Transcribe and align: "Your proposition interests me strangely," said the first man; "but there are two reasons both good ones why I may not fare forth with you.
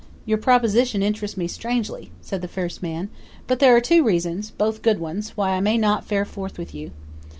"Your 0.25 0.39
proposition 0.39 1.03
interests 1.03 1.37
me 1.37 1.47
strangely," 1.47 2.09
said 2.21 2.41
the 2.41 2.47
first 2.47 2.81
man; 2.81 3.11
"but 3.45 3.59
there 3.59 3.75
are 3.75 3.79
two 3.79 4.03
reasons 4.03 4.49
both 4.49 4.81
good 4.81 4.99
ones 4.99 5.37
why 5.37 5.51
I 5.51 5.59
may 5.59 5.77
not 5.77 6.05
fare 6.07 6.25
forth 6.25 6.57
with 6.57 6.73
you. 6.73 6.89